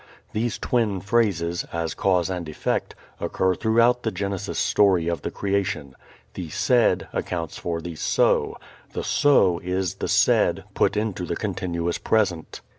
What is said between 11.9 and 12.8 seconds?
present.